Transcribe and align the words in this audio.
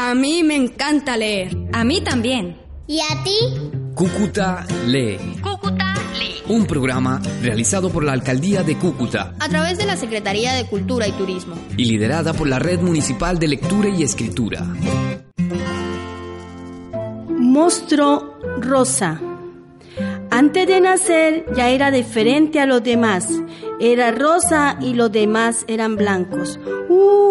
A 0.00 0.14
mí 0.14 0.44
me 0.44 0.54
encanta 0.54 1.16
leer. 1.16 1.56
A 1.72 1.82
mí 1.82 2.00
también. 2.00 2.56
¿Y 2.86 3.00
a 3.00 3.24
ti? 3.24 3.36
Cúcuta 3.96 4.64
lee. 4.86 5.18
Cúcuta 5.42 5.92
lee. 6.16 6.40
Un 6.46 6.66
programa 6.66 7.20
realizado 7.42 7.90
por 7.90 8.04
la 8.04 8.12
Alcaldía 8.12 8.62
de 8.62 8.78
Cúcuta 8.78 9.34
A 9.40 9.48
través 9.48 9.76
de 9.76 9.86
la 9.86 9.96
Secretaría 9.96 10.52
de 10.52 10.66
Cultura 10.66 11.08
y 11.08 11.12
Turismo. 11.12 11.56
y 11.76 11.84
liderada 11.86 12.32
por 12.32 12.46
la 12.48 12.60
Red 12.60 12.78
Municipal 12.80 13.40
de 13.40 13.48
Lectura 13.48 13.88
y 13.88 14.04
Escritura. 14.04 14.64
Monstruo 17.30 18.38
rosa. 18.60 19.20
Antes 20.30 20.68
de 20.68 20.80
nacer 20.80 21.44
ya 21.56 21.70
era 21.70 21.90
diferente 21.90 22.60
a 22.60 22.66
los 22.66 22.84
demás. 22.84 23.28
Era 23.80 24.12
rosa 24.12 24.78
y 24.80 24.94
los 24.94 25.10
demás 25.10 25.64
eran 25.66 25.96
blancos. 25.96 26.60
¡Uh! 26.88 27.27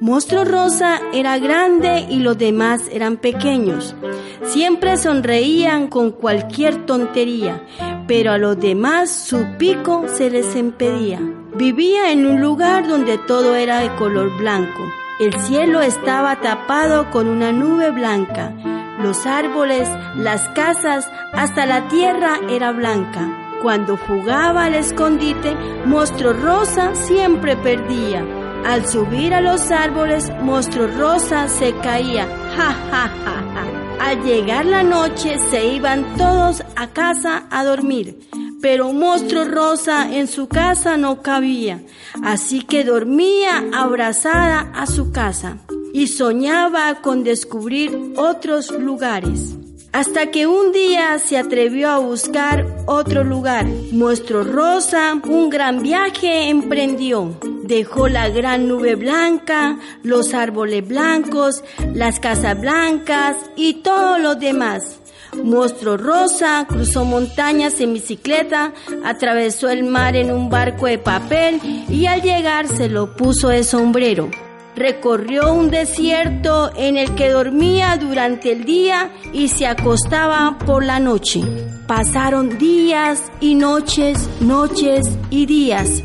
Monstruo 0.00 0.44
rosa 0.44 1.00
era 1.12 1.38
grande 1.38 2.06
y 2.10 2.18
los 2.18 2.36
demás 2.36 2.82
eran 2.90 3.16
pequeños. 3.16 3.94
Siempre 4.42 4.96
sonreían 4.96 5.86
con 5.86 6.10
cualquier 6.10 6.84
tontería, 6.84 7.62
pero 8.08 8.32
a 8.32 8.38
los 8.38 8.58
demás 8.58 9.10
su 9.10 9.56
pico 9.56 10.06
se 10.08 10.30
les 10.30 10.56
impedía. 10.56 11.20
Vivía 11.54 12.10
en 12.10 12.26
un 12.26 12.40
lugar 12.40 12.88
donde 12.88 13.18
todo 13.18 13.54
era 13.54 13.78
de 13.78 13.94
color 13.94 14.36
blanco. 14.36 14.82
El 15.20 15.32
cielo 15.42 15.80
estaba 15.80 16.40
tapado 16.40 17.10
con 17.12 17.28
una 17.28 17.52
nube 17.52 17.92
blanca. 17.92 18.52
Los 19.00 19.26
árboles, 19.26 19.88
las 20.16 20.48
casas, 20.50 21.08
hasta 21.32 21.66
la 21.66 21.86
tierra 21.86 22.40
era 22.50 22.72
blanca. 22.72 23.58
Cuando 23.62 23.96
jugaba 23.96 24.64
al 24.64 24.74
escondite, 24.74 25.54
Monstruo 25.86 26.32
Rosa 26.32 26.96
siempre 26.96 27.56
perdía. 27.56 28.43
Al 28.64 28.88
subir 28.88 29.34
a 29.34 29.42
los 29.42 29.70
árboles, 29.70 30.32
Monstruo 30.42 30.86
Rosa 30.86 31.48
se 31.48 31.74
caía. 31.82 32.26
Ja, 32.56 32.72
ja, 32.72 33.08
ja, 33.08 33.44
ja. 33.52 33.74
Al 34.00 34.22
llegar 34.22 34.64
la 34.64 34.82
noche, 34.82 35.38
se 35.50 35.66
iban 35.66 36.16
todos 36.16 36.62
a 36.74 36.86
casa 36.88 37.44
a 37.50 37.62
dormir. 37.62 38.18
Pero 38.62 38.92
Monstruo 38.94 39.44
Rosa 39.44 40.14
en 40.16 40.26
su 40.26 40.48
casa 40.48 40.96
no 40.96 41.20
cabía. 41.20 41.82
Así 42.22 42.62
que 42.62 42.84
dormía 42.84 43.64
abrazada 43.74 44.72
a 44.74 44.86
su 44.86 45.12
casa 45.12 45.58
y 45.92 46.06
soñaba 46.06 47.02
con 47.02 47.22
descubrir 47.22 48.14
otros 48.16 48.70
lugares. 48.70 49.56
Hasta 49.92 50.30
que 50.30 50.46
un 50.46 50.72
día 50.72 51.18
se 51.18 51.36
atrevió 51.36 51.90
a 51.90 51.98
buscar 51.98 52.66
otro 52.86 53.24
lugar. 53.24 53.66
Monstruo 53.92 54.42
Rosa 54.42 55.20
un 55.22 55.50
gran 55.50 55.82
viaje 55.82 56.48
emprendió. 56.48 57.38
Dejó 57.66 58.08
la 58.08 58.28
gran 58.28 58.68
nube 58.68 58.94
blanca, 58.94 59.78
los 60.02 60.34
árboles 60.34 60.86
blancos, 60.86 61.64
las 61.94 62.20
casas 62.20 62.60
blancas 62.60 63.38
y 63.56 63.80
todo 63.80 64.18
lo 64.18 64.34
demás. 64.34 65.00
Monstruo 65.42 65.96
Rosa 65.96 66.66
cruzó 66.68 67.06
montañas 67.06 67.80
en 67.80 67.94
bicicleta, 67.94 68.74
atravesó 69.02 69.70
el 69.70 69.82
mar 69.82 70.14
en 70.14 70.30
un 70.30 70.50
barco 70.50 70.84
de 70.84 70.98
papel 70.98 71.58
y 71.88 72.04
al 72.04 72.20
llegar 72.20 72.68
se 72.68 72.90
lo 72.90 73.16
puso 73.16 73.48
de 73.48 73.64
sombrero. 73.64 74.30
Recorrió 74.76 75.54
un 75.54 75.70
desierto 75.70 76.70
en 76.76 76.98
el 76.98 77.14
que 77.14 77.30
dormía 77.30 77.96
durante 77.96 78.52
el 78.52 78.66
día 78.66 79.10
y 79.32 79.48
se 79.48 79.66
acostaba 79.66 80.58
por 80.66 80.84
la 80.84 81.00
noche. 81.00 81.40
Pasaron 81.86 82.58
días 82.58 83.22
y 83.40 83.54
noches, 83.54 84.28
noches 84.40 85.06
y 85.30 85.46
días 85.46 86.02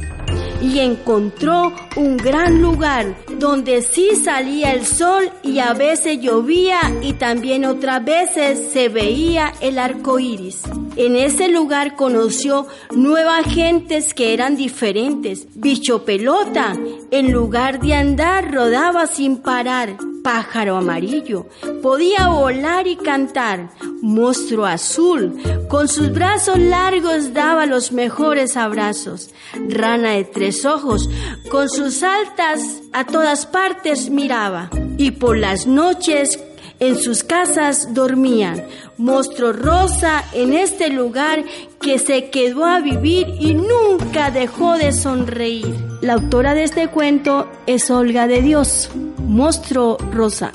y 0.62 0.80
encontró 0.80 1.74
un 1.96 2.18
gran 2.18 2.62
lugar 2.62 3.16
donde 3.38 3.82
sí 3.82 4.16
salía 4.16 4.74
el 4.74 4.86
sol 4.86 5.32
y 5.44 5.60
a 5.60 5.74
veces 5.74 6.20
llovía 6.20 6.80
y 7.02 7.14
también 7.14 7.66
otras 7.66 8.04
veces 8.04 8.72
se 8.72 8.90
veía 8.90 9.54
el 9.62 9.80
arco 9.80 10.20
iris. 10.20 10.62
En 10.96 11.16
ese 11.16 11.48
lugar 11.48 11.96
conoció 11.96 12.68
nuevas 12.92 13.46
gentes 13.46 14.14
que 14.14 14.34
eran 14.34 14.58
diferentes. 14.58 15.48
Bicho 15.56 16.04
pelota, 16.04 16.76
en 17.12 17.32
lugar 17.32 17.80
de 17.80 17.94
andar, 17.94 18.54
rodaba 18.54 19.08
sin 19.08 19.38
parar. 19.38 19.96
Pájaro 20.32 20.78
amarillo, 20.78 21.48
podía 21.82 22.28
volar 22.28 22.86
y 22.86 22.98
cantar. 22.98 23.72
Monstruo 24.04 24.68
azul, 24.68 25.36
con 25.68 25.88
sus 25.88 26.14
brazos 26.14 26.60
largos 26.60 27.34
daba 27.34 27.66
los 27.66 27.92
mejores 27.92 28.56
abrazos. 28.56 29.32
Rana 29.70 30.12
de 30.12 30.26
tres 30.26 30.66
ojos, 30.66 31.10
con 31.50 31.68
sus 31.68 32.04
altas 32.04 32.62
a 32.94 33.06
todas 33.06 33.48
partes 33.48 34.12
miraba. 34.12 34.70
Y 35.00 35.10
por 35.10 35.36
las 35.36 35.66
noches 35.66 36.40
en 36.80 37.00
sus 37.00 37.24
casas 37.24 37.96
dormían. 37.96 38.68
Monstruo 38.98 39.52
rosa 39.52 40.24
en 40.34 40.54
este 40.54 40.90
lugar 40.90 41.44
que 41.82 41.98
se 41.98 42.30
quedó 42.30 42.66
a 42.66 42.82
vivir 42.82 43.34
y 43.40 43.56
nunca 43.56 44.30
dejó 44.30 44.78
de 44.78 44.92
sonreír. 44.92 45.89
La 46.02 46.14
autora 46.14 46.54
de 46.54 46.64
este 46.64 46.88
cuento 46.88 47.52
es 47.68 47.90
Olga 47.92 48.26
de 48.28 48.42
Dios. 48.42 48.90
Monstruo 49.18 49.98
rosa. 50.14 50.52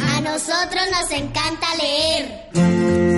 A 0.00 0.20
nosotros 0.20 0.82
nos 0.92 1.10
encanta 1.10 1.66
leer. 1.78 3.13